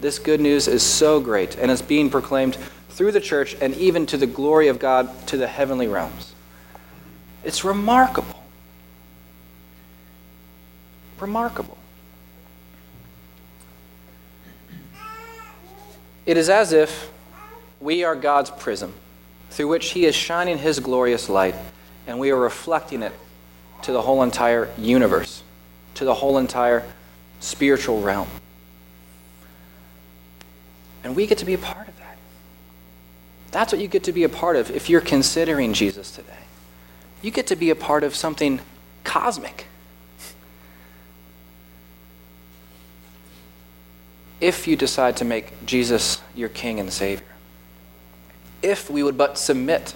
This 0.00 0.20
good 0.20 0.40
news 0.40 0.68
is 0.68 0.84
so 0.84 1.18
great, 1.18 1.58
and 1.58 1.72
it's 1.72 1.82
being 1.82 2.08
proclaimed 2.08 2.56
through 2.90 3.10
the 3.10 3.20
church 3.20 3.56
and 3.60 3.74
even 3.74 4.06
to 4.06 4.16
the 4.16 4.28
glory 4.28 4.68
of 4.68 4.78
God 4.78 5.10
to 5.26 5.36
the 5.36 5.48
heavenly 5.48 5.88
realms. 5.88 6.32
It's 7.42 7.64
remarkable. 7.64 8.44
Remarkable. 11.18 11.78
It 16.26 16.36
is 16.36 16.48
as 16.48 16.72
if 16.72 17.10
we 17.80 18.04
are 18.04 18.14
God's 18.14 18.52
prism 18.52 18.94
through 19.52 19.68
which 19.68 19.90
He 19.90 20.06
is 20.06 20.14
shining 20.14 20.58
His 20.58 20.80
glorious 20.80 21.28
light, 21.28 21.54
and 22.06 22.18
we 22.18 22.30
are 22.30 22.36
reflecting 22.36 23.02
it 23.02 23.12
to 23.82 23.92
the 23.92 24.00
whole 24.00 24.22
entire 24.22 24.70
universe, 24.78 25.42
to 25.94 26.04
the 26.04 26.14
whole 26.14 26.38
entire 26.38 26.82
spiritual 27.40 28.00
realm. 28.00 28.28
And 31.04 31.14
we 31.14 31.26
get 31.26 31.38
to 31.38 31.44
be 31.44 31.54
a 31.54 31.58
part 31.58 31.86
of 31.86 31.96
that. 31.98 32.16
That's 33.50 33.72
what 33.72 33.82
you 33.82 33.88
get 33.88 34.04
to 34.04 34.12
be 34.12 34.24
a 34.24 34.28
part 34.28 34.56
of 34.56 34.70
if 34.70 34.88
you're 34.88 35.00
considering 35.00 35.74
Jesus 35.74 36.10
today. 36.10 36.32
You 37.20 37.30
get 37.30 37.48
to 37.48 37.56
be 37.56 37.70
a 37.70 37.74
part 37.74 38.04
of 38.04 38.14
something 38.14 38.60
cosmic. 39.04 39.66
If 44.40 44.66
you 44.66 44.76
decide 44.76 45.18
to 45.18 45.24
make 45.24 45.66
Jesus 45.66 46.22
your 46.34 46.48
King 46.48 46.80
and 46.80 46.92
Savior 46.92 47.31
if 48.62 48.90
we 48.90 49.02
would 49.02 49.18
but 49.18 49.38
submit 49.38 49.94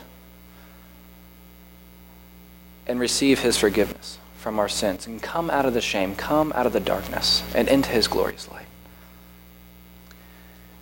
and 2.86 3.00
receive 3.00 3.40
his 3.40 3.56
forgiveness 3.56 4.18
from 4.38 4.58
our 4.58 4.68
sins 4.68 5.06
and 5.06 5.22
come 5.22 5.50
out 5.50 5.66
of 5.66 5.74
the 5.74 5.80
shame, 5.80 6.14
come 6.14 6.52
out 6.54 6.66
of 6.66 6.72
the 6.72 6.80
darkness, 6.80 7.42
and 7.54 7.68
into 7.68 7.90
his 7.90 8.06
glorious 8.06 8.50
light. 8.50 8.66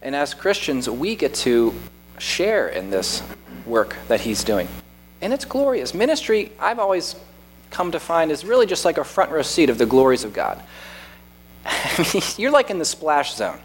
And 0.02 0.14
as 0.14 0.34
Christians, 0.34 0.88
we 0.88 1.16
get 1.16 1.32
to 1.34 1.72
share 2.18 2.68
in 2.68 2.90
this 2.90 3.22
work 3.64 3.96
that 4.08 4.20
he's 4.20 4.44
doing. 4.44 4.68
And 5.22 5.32
it's 5.32 5.46
glorious. 5.46 5.94
Ministry, 5.94 6.52
I've 6.60 6.78
always 6.78 7.16
come 7.70 7.90
to 7.92 7.98
find, 7.98 8.30
is 8.30 8.44
really 8.44 8.66
just 8.66 8.84
like 8.84 8.98
a 8.98 9.04
front 9.04 9.30
row 9.30 9.42
seat 9.42 9.70
of 9.70 9.78
the 9.78 9.86
glories 9.86 10.24
of 10.24 10.34
God. 10.34 10.62
You're 12.36 12.50
like 12.50 12.70
in 12.70 12.78
the 12.78 12.84
splash 12.84 13.34
zone. 13.34 13.58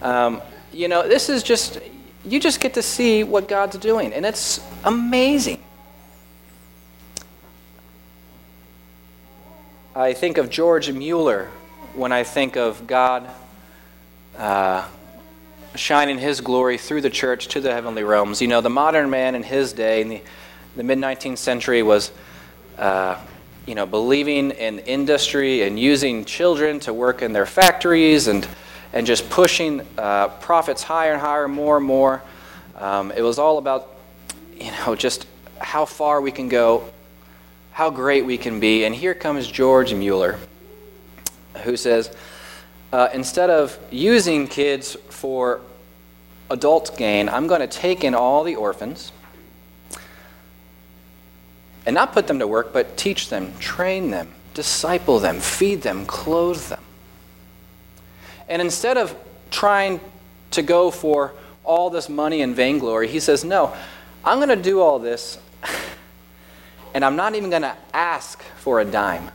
Um, 0.00 0.40
you 0.72 0.86
know, 0.86 1.06
this 1.06 1.28
is 1.28 1.42
just, 1.42 1.80
you 2.26 2.40
just 2.40 2.60
get 2.60 2.74
to 2.74 2.82
see 2.82 3.22
what 3.22 3.48
God's 3.48 3.76
doing, 3.76 4.12
and 4.12 4.24
it's 4.24 4.60
amazing. 4.84 5.62
I 9.94 10.12
think 10.12 10.38
of 10.38 10.50
George 10.50 10.90
Mueller 10.90 11.50
when 11.94 12.12
I 12.12 12.24
think 12.24 12.56
of 12.56 12.86
God 12.86 13.30
uh, 14.36 14.86
shining 15.76 16.18
his 16.18 16.40
glory 16.40 16.78
through 16.78 17.02
the 17.02 17.10
church 17.10 17.48
to 17.48 17.60
the 17.60 17.72
heavenly 17.72 18.02
realms. 18.02 18.40
You 18.40 18.48
know, 18.48 18.60
the 18.60 18.70
modern 18.70 19.10
man 19.10 19.34
in 19.34 19.42
his 19.42 19.72
day, 19.72 20.00
in 20.00 20.08
the, 20.08 20.22
the 20.76 20.82
mid 20.82 20.98
19th 20.98 21.38
century, 21.38 21.82
was, 21.82 22.10
uh, 22.78 23.20
you 23.66 23.74
know, 23.74 23.86
believing 23.86 24.50
in 24.50 24.80
industry 24.80 25.62
and 25.62 25.78
using 25.78 26.24
children 26.24 26.80
to 26.80 26.92
work 26.92 27.22
in 27.22 27.32
their 27.32 27.46
factories 27.46 28.26
and, 28.26 28.48
and 28.94 29.08
just 29.08 29.28
pushing 29.28 29.82
uh, 29.98 30.28
profits 30.28 30.84
higher 30.84 31.12
and 31.12 31.20
higher, 31.20 31.48
more 31.48 31.76
and 31.76 31.84
more. 31.84 32.22
Um, 32.76 33.10
it 33.10 33.22
was 33.22 33.40
all 33.40 33.58
about, 33.58 33.90
you 34.56 34.70
know, 34.70 34.94
just 34.94 35.26
how 35.58 35.84
far 35.84 36.20
we 36.20 36.30
can 36.30 36.48
go, 36.48 36.88
how 37.72 37.90
great 37.90 38.24
we 38.24 38.38
can 38.38 38.60
be. 38.60 38.84
And 38.84 38.94
here 38.94 39.12
comes 39.12 39.48
George 39.48 39.92
Mueller, 39.92 40.38
who 41.64 41.76
says, 41.76 42.16
uh, 42.92 43.08
instead 43.12 43.50
of 43.50 43.76
using 43.90 44.46
kids 44.46 44.94
for 45.10 45.60
adult 46.48 46.96
gain, 46.96 47.28
I'm 47.28 47.48
going 47.48 47.62
to 47.62 47.66
take 47.66 48.04
in 48.04 48.14
all 48.14 48.44
the 48.44 48.54
orphans 48.54 49.10
and 51.84 51.94
not 51.94 52.12
put 52.12 52.28
them 52.28 52.38
to 52.38 52.46
work, 52.46 52.72
but 52.72 52.96
teach 52.96 53.28
them, 53.28 53.52
train 53.58 54.12
them, 54.12 54.32
disciple 54.54 55.18
them, 55.18 55.40
feed 55.40 55.82
them, 55.82 56.06
clothe 56.06 56.68
them. 56.68 56.83
And 58.48 58.60
instead 58.60 58.96
of 58.96 59.14
trying 59.50 60.00
to 60.52 60.62
go 60.62 60.90
for 60.90 61.32
all 61.64 61.90
this 61.90 62.08
money 62.08 62.42
and 62.42 62.54
vainglory, 62.54 63.08
he 63.08 63.20
says, 63.20 63.44
No, 63.44 63.74
I'm 64.24 64.38
going 64.38 64.48
to 64.50 64.62
do 64.62 64.80
all 64.80 64.98
this, 64.98 65.38
and 66.94 67.04
I'm 67.04 67.16
not 67.16 67.34
even 67.34 67.50
going 67.50 67.62
to 67.62 67.76
ask 67.92 68.42
for 68.56 68.80
a 68.80 68.84
dime. 68.84 69.30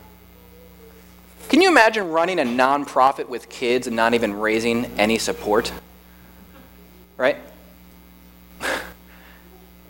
Can 1.50 1.62
you 1.62 1.70
imagine 1.70 2.10
running 2.10 2.40
a 2.40 2.44
nonprofit 2.44 3.28
with 3.28 3.50
kids 3.50 3.88
and 3.88 3.96
not 3.96 4.14
even 4.14 4.34
raising 4.34 4.86
any 5.00 5.18
support? 5.18 5.72
Right? 7.18 7.38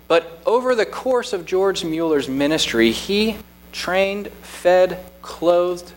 but 0.07 0.41
over 0.45 0.73
the 0.73 0.85
course 0.85 1.33
of 1.33 1.45
George 1.45 1.83
Mueller's 1.83 2.29
ministry, 2.29 2.91
he 2.91 3.35
trained, 3.73 4.29
fed, 4.29 5.03
clothed, 5.21 5.91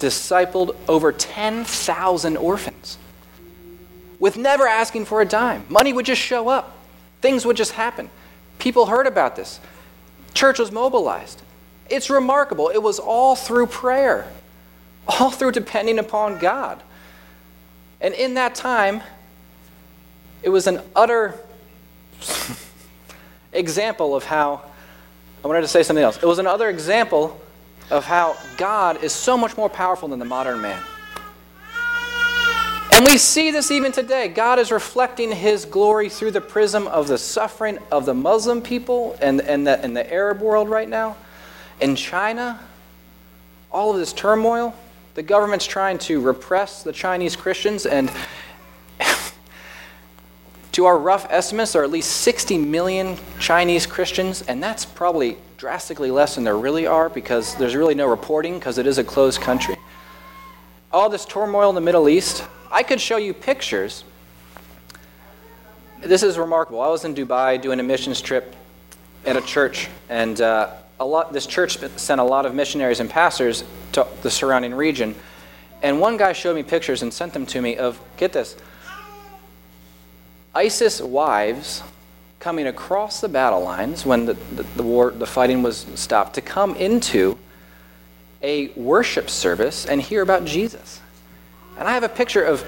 discipled 0.00 0.74
over 0.88 1.12
10,000 1.12 2.36
orphans 2.36 2.98
with 4.18 4.36
never 4.36 4.66
asking 4.66 5.04
for 5.04 5.20
a 5.22 5.24
dime. 5.24 5.64
Money 5.68 5.92
would 5.92 6.06
just 6.06 6.20
show 6.20 6.48
up, 6.48 6.76
things 7.20 7.46
would 7.46 7.56
just 7.56 7.72
happen. 7.72 8.10
People 8.58 8.86
heard 8.86 9.06
about 9.06 9.36
this. 9.36 9.60
Church 10.34 10.58
was 10.58 10.70
mobilized. 10.72 11.42
It's 11.88 12.10
remarkable. 12.10 12.68
It 12.68 12.82
was 12.82 12.98
all 12.98 13.34
through 13.36 13.66
prayer 13.66 14.26
all 15.20 15.30
through 15.30 15.52
depending 15.52 15.98
upon 15.98 16.38
God. 16.38 16.82
And 18.00 18.14
in 18.14 18.34
that 18.34 18.54
time, 18.54 19.02
it 20.42 20.48
was 20.48 20.66
an 20.66 20.80
utter 20.96 21.38
example 23.52 24.14
of 24.14 24.24
how, 24.24 24.62
I 25.44 25.46
wanted 25.46 25.62
to 25.62 25.68
say 25.68 25.82
something 25.82 26.02
else. 26.02 26.16
It 26.16 26.26
was 26.26 26.38
another 26.38 26.68
example 26.68 27.40
of 27.90 28.04
how 28.04 28.36
God 28.56 29.02
is 29.02 29.12
so 29.12 29.36
much 29.36 29.56
more 29.56 29.68
powerful 29.68 30.08
than 30.08 30.18
the 30.18 30.24
modern 30.24 30.60
man. 30.60 30.82
And 32.92 33.04
we 33.04 33.18
see 33.18 33.50
this 33.50 33.70
even 33.70 33.92
today. 33.92 34.28
God 34.28 34.58
is 34.58 34.70
reflecting 34.70 35.32
his 35.32 35.64
glory 35.64 36.08
through 36.08 36.32
the 36.32 36.40
prism 36.40 36.86
of 36.88 37.08
the 37.08 37.18
suffering 37.18 37.78
of 37.90 38.04
the 38.04 38.14
Muslim 38.14 38.60
people 38.60 39.16
and, 39.22 39.40
and, 39.40 39.66
the, 39.66 39.82
and 39.82 39.96
the 39.96 40.12
Arab 40.12 40.40
world 40.40 40.68
right 40.68 40.88
now. 40.88 41.16
In 41.80 41.96
China, 41.96 42.60
all 43.72 43.92
of 43.92 43.98
this 43.98 44.12
turmoil. 44.12 44.74
The 45.14 45.22
government's 45.22 45.66
trying 45.66 45.98
to 45.98 46.20
repress 46.20 46.82
the 46.82 46.92
Chinese 46.92 47.36
Christians, 47.36 47.86
and 47.86 48.10
to 50.72 50.84
our 50.86 50.98
rough 50.98 51.26
estimates, 51.30 51.72
there 51.72 51.82
are 51.82 51.84
at 51.84 51.90
least 51.90 52.10
60 52.22 52.58
million 52.58 53.16
Chinese 53.38 53.86
Christians, 53.86 54.42
and 54.42 54.62
that's 54.62 54.84
probably 54.84 55.36
drastically 55.60 56.10
less 56.10 56.36
than 56.36 56.44
there 56.44 56.56
really 56.56 56.86
are 56.86 57.10
because 57.10 57.54
there's 57.56 57.76
really 57.76 57.94
no 57.94 58.06
reporting 58.06 58.58
because 58.58 58.78
it 58.78 58.86
is 58.86 58.96
a 58.96 59.04
closed 59.04 59.42
country. 59.42 59.76
All 60.90 61.10
this 61.10 61.26
turmoil 61.26 61.68
in 61.68 61.74
the 61.74 61.82
Middle 61.82 62.08
East, 62.08 62.42
I 62.72 62.82
could 62.82 62.98
show 62.98 63.18
you 63.18 63.34
pictures. 63.34 64.04
This 66.00 66.22
is 66.22 66.38
remarkable. 66.38 66.80
I 66.80 66.88
was 66.88 67.04
in 67.04 67.14
Dubai 67.14 67.60
doing 67.60 67.78
a 67.78 67.82
missions 67.82 68.22
trip 68.22 68.56
at 69.26 69.36
a 69.36 69.42
church, 69.42 69.88
and 70.08 70.40
uh, 70.40 70.70
a 70.98 71.04
lot, 71.04 71.34
this 71.34 71.44
church 71.44 71.76
sent 71.96 72.22
a 72.22 72.24
lot 72.24 72.46
of 72.46 72.54
missionaries 72.54 73.00
and 73.00 73.10
pastors 73.10 73.62
to 73.92 74.06
the 74.22 74.30
surrounding 74.30 74.72
region. 74.72 75.14
And 75.82 76.00
one 76.00 76.16
guy 76.16 76.32
showed 76.32 76.56
me 76.56 76.62
pictures 76.62 77.02
and 77.02 77.12
sent 77.12 77.34
them 77.34 77.44
to 77.44 77.60
me 77.60 77.76
of, 77.76 78.00
get 78.16 78.32
this, 78.32 78.56
ISIS 80.54 81.02
wives 81.02 81.82
coming 82.40 82.66
across 82.66 83.20
the 83.20 83.28
battle 83.28 83.60
lines 83.60 84.06
when 84.06 84.24
the, 84.24 84.34
the, 84.54 84.62
the, 84.74 84.82
war, 84.82 85.10
the 85.10 85.26
fighting 85.26 85.62
was 85.62 85.86
stopped 85.94 86.34
to 86.34 86.40
come 86.40 86.74
into 86.74 87.38
a 88.42 88.68
worship 88.68 89.28
service 89.28 89.84
and 89.84 90.00
hear 90.00 90.22
about 90.22 90.46
Jesus. 90.46 91.00
And 91.78 91.86
I 91.86 91.92
have 91.92 92.02
a 92.02 92.08
picture 92.08 92.42
of 92.42 92.64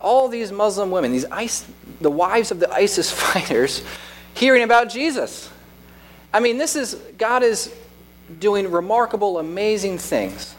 all 0.00 0.28
these 0.28 0.52
Muslim 0.52 0.90
women, 0.90 1.12
these 1.12 1.24
ISIS, 1.24 1.66
the 2.00 2.10
wives 2.10 2.50
of 2.50 2.60
the 2.60 2.70
ISIS 2.70 3.10
fighters, 3.32 3.82
hearing 4.34 4.62
about 4.62 4.90
Jesus. 4.90 5.50
I 6.32 6.40
mean, 6.40 6.58
this 6.58 6.76
is, 6.76 6.94
God 7.16 7.42
is 7.42 7.74
doing 8.38 8.70
remarkable, 8.70 9.38
amazing 9.38 9.98
things 9.98 10.54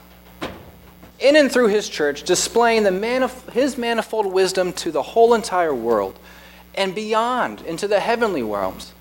in 1.19 1.36
and 1.36 1.51
through 1.51 1.67
His 1.67 1.88
church, 1.88 2.23
displaying 2.23 2.82
the 2.82 2.89
manif- 2.89 3.51
His 3.51 3.77
manifold 3.77 4.25
wisdom 4.25 4.73
to 4.73 4.91
the 4.91 5.04
whole 5.04 5.36
entire 5.36 5.73
world 5.73 6.17
and 6.75 6.95
beyond 6.95 7.62
into 7.62 7.88
the 7.88 7.99
heavenly 7.99 8.43
realms. 8.43 8.93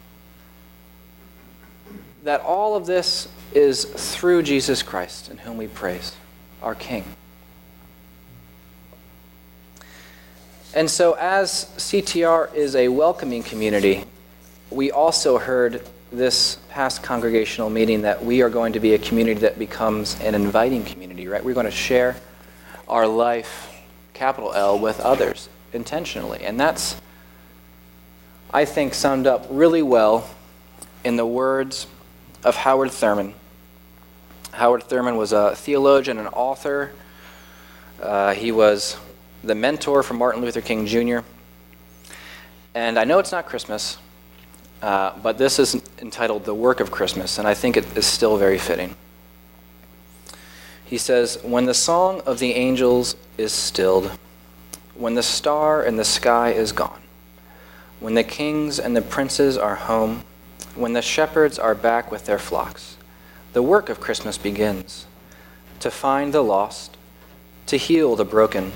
That 2.24 2.40
all 2.42 2.76
of 2.76 2.87
this 2.87 3.28
is 3.54 3.85
through 3.85 4.42
Jesus 4.42 4.83
Christ, 4.83 5.30
in 5.30 5.38
whom 5.38 5.56
we 5.56 5.66
praise, 5.66 6.14
our 6.62 6.74
King. 6.74 7.04
And 10.74 10.88
so, 10.88 11.14
as 11.14 11.66
CTR 11.76 12.54
is 12.54 12.76
a 12.76 12.88
welcoming 12.88 13.42
community, 13.42 14.04
we 14.70 14.92
also 14.92 15.38
heard 15.38 15.85
this 16.12 16.59
past 16.68 17.02
congregational 17.02 17.70
meeting 17.70 18.02
that 18.02 18.24
we 18.24 18.42
are 18.42 18.50
going 18.50 18.72
to 18.72 18.80
be 18.80 18.94
a 18.94 18.98
community 18.98 19.40
that 19.40 19.59
becomes 19.59 20.18
an 20.20 20.35
inviting 20.35 20.85
community, 20.85 21.26
right? 21.26 21.42
We're 21.42 21.54
going 21.54 21.66
to 21.66 21.72
share 21.72 22.16
our 22.88 23.06
life, 23.06 23.72
capital 24.14 24.52
L, 24.52 24.78
with 24.78 25.00
others 25.00 25.48
intentionally. 25.72 26.40
And 26.42 26.59
that's, 26.59 27.00
I 28.52 28.64
think, 28.64 28.94
summed 28.94 29.28
up 29.28 29.46
really 29.48 29.82
well 29.82 30.28
in 31.04 31.16
the 31.16 31.26
words 31.26 31.86
of 32.42 32.56
Howard 32.56 32.90
Thurman. 32.90 33.34
Howard 34.52 34.82
Thurman 34.82 35.16
was 35.16 35.32
a 35.32 35.54
theologian 35.54 36.18
and 36.18 36.26
author. 36.32 36.90
Uh, 38.02 38.34
he 38.34 38.50
was 38.50 38.96
the 39.44 39.54
mentor 39.54 40.02
for 40.02 40.14
Martin 40.14 40.42
Luther 40.42 40.60
King 40.60 40.84
Jr. 40.84 41.20
And 42.74 42.98
I 42.98 43.04
know 43.04 43.20
it's 43.20 43.30
not 43.30 43.46
Christmas, 43.46 43.98
uh, 44.82 45.16
but 45.22 45.38
this 45.38 45.60
is 45.60 45.80
entitled 46.00 46.44
The 46.44 46.54
Work 46.54 46.80
of 46.80 46.90
Christmas, 46.90 47.38
and 47.38 47.46
I 47.46 47.54
think 47.54 47.76
it 47.76 47.96
is 47.96 48.04
still 48.04 48.36
very 48.36 48.58
fitting. 48.58 48.96
He 50.84 50.98
says, 50.98 51.38
When 51.44 51.66
the 51.66 51.74
song 51.74 52.20
of 52.22 52.40
the 52.40 52.52
angels 52.54 53.14
is 53.38 53.52
stilled, 53.52 54.10
when 54.96 55.14
the 55.14 55.22
star 55.22 55.84
in 55.84 55.94
the 55.94 56.04
sky 56.04 56.50
is 56.50 56.72
gone, 56.72 57.00
when 58.00 58.14
the 58.14 58.24
kings 58.24 58.78
and 58.78 58.96
the 58.96 59.02
princes 59.02 59.56
are 59.56 59.76
home, 59.76 60.24
when 60.74 60.92
the 60.92 61.02
shepherds 61.02 61.58
are 61.58 61.74
back 61.74 62.10
with 62.10 62.26
their 62.26 62.38
flocks, 62.38 62.96
the 63.52 63.62
work 63.62 63.88
of 63.88 64.00
Christmas 64.00 64.38
begins 64.38 65.06
to 65.80 65.90
find 65.90 66.32
the 66.32 66.42
lost, 66.42 66.96
to 67.66 67.76
heal 67.76 68.16
the 68.16 68.24
broken, 68.24 68.72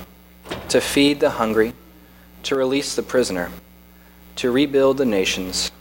to 0.69 0.79
feed 0.79 1.19
the 1.19 1.31
hungry, 1.31 1.73
to 2.43 2.55
release 2.55 2.95
the 2.95 3.03
prisoner, 3.03 3.51
to 4.35 4.51
rebuild 4.51 4.97
the 4.97 5.05
nations 5.05 5.71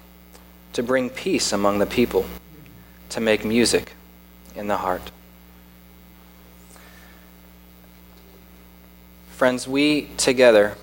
to 0.75 0.83
bring 0.83 1.09
peace 1.09 1.53
among 1.53 1.79
the 1.79 1.87
people, 1.87 2.27
to 3.09 3.21
make 3.21 3.45
music 3.45 3.93
in 4.57 4.67
the 4.67 4.77
heart. 4.77 5.11
Friends, 9.29 9.67
we 9.67 10.09
together 10.17 10.77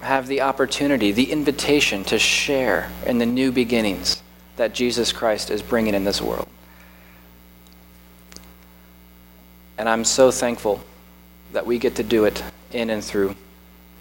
have 0.00 0.26
the 0.26 0.40
opportunity, 0.40 1.12
the 1.12 1.30
invitation 1.30 2.04
to 2.04 2.18
share 2.18 2.90
in 3.06 3.18
the 3.18 3.26
new 3.26 3.50
beginnings 3.50 4.22
that 4.56 4.74
Jesus 4.74 5.12
Christ 5.12 5.50
is 5.50 5.62
bringing 5.62 5.94
in 5.94 6.04
this 6.04 6.20
world. 6.20 6.48
And 9.76 9.88
I'm 9.88 10.04
so 10.04 10.30
thankful 10.30 10.82
that 11.52 11.66
we 11.66 11.78
get 11.78 11.94
to 11.96 12.02
do 12.02 12.24
it 12.24 12.42
in 12.72 12.90
and 12.90 13.02
through 13.02 13.34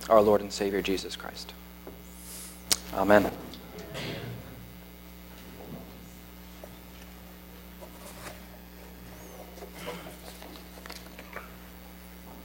our 0.10 0.22
Lord 0.22 0.42
and 0.42 0.52
Savior 0.52 0.82
Jesus 0.82 1.16
Christ. 1.16 1.54
Amen. 2.94 3.32